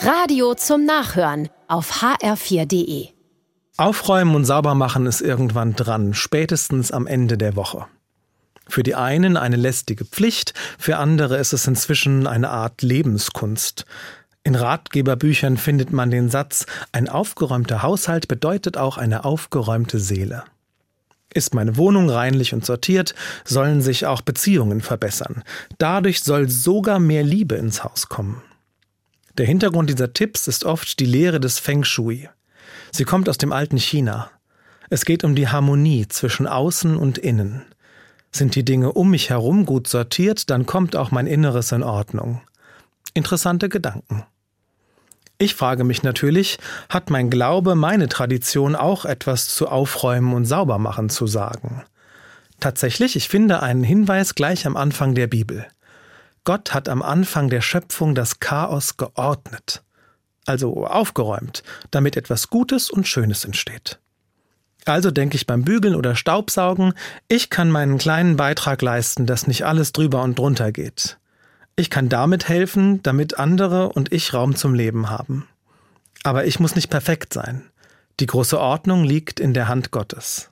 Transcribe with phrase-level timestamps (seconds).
[0.00, 3.08] Radio zum Nachhören auf hr4.de.
[3.76, 7.86] Aufräumen und sauber machen ist irgendwann dran, spätestens am Ende der Woche.
[8.68, 13.86] Für die einen eine lästige Pflicht, für andere ist es inzwischen eine Art Lebenskunst.
[14.44, 20.44] In Ratgeberbüchern findet man den Satz, ein aufgeräumter Haushalt bedeutet auch eine aufgeräumte Seele.
[21.34, 25.42] Ist meine Wohnung reinlich und sortiert, sollen sich auch Beziehungen verbessern.
[25.78, 28.42] Dadurch soll sogar mehr Liebe ins Haus kommen.
[29.38, 32.28] Der Hintergrund dieser Tipps ist oft die Lehre des Feng Shui.
[32.90, 34.30] Sie kommt aus dem alten China.
[34.90, 37.62] Es geht um die Harmonie zwischen Außen und Innen.
[38.32, 42.40] Sind die Dinge um mich herum gut sortiert, dann kommt auch mein Inneres in Ordnung.
[43.14, 44.24] Interessante Gedanken.
[45.38, 51.10] Ich frage mich natürlich, hat mein Glaube, meine Tradition auch etwas zu Aufräumen und Saubermachen
[51.10, 51.84] zu sagen?
[52.58, 55.64] Tatsächlich, ich finde einen Hinweis gleich am Anfang der Bibel.
[56.48, 59.82] Gott hat am Anfang der Schöpfung das Chaos geordnet,
[60.46, 63.98] also aufgeräumt, damit etwas Gutes und Schönes entsteht.
[64.86, 66.94] Also denke ich beim Bügeln oder Staubsaugen,
[67.28, 71.18] ich kann meinen kleinen Beitrag leisten, dass nicht alles drüber und drunter geht.
[71.76, 75.46] Ich kann damit helfen, damit andere und ich Raum zum Leben haben.
[76.22, 77.70] Aber ich muss nicht perfekt sein.
[78.20, 80.50] Die große Ordnung liegt in der Hand Gottes.